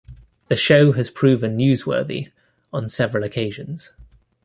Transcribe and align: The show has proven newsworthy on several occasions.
The 0.47 0.55
show 0.55 0.93
has 0.93 1.11
proven 1.11 1.55
newsworthy 1.55 2.31
on 2.73 2.89
several 2.89 3.23
occasions. 3.23 3.91